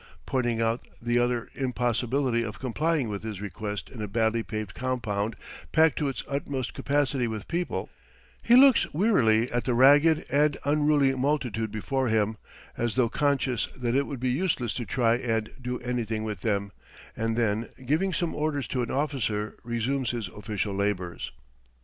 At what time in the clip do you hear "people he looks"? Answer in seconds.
7.47-8.91